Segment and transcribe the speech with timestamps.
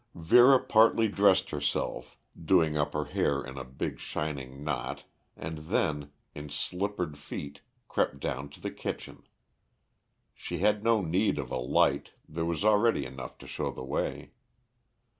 [0.15, 5.03] Vera partly dressed herself, doing up her hair in a big shining knot,
[5.37, 9.21] and then, in slippered feet, crept down to the kitchen.
[10.33, 14.31] She had no need of a light there was already enough to show the way.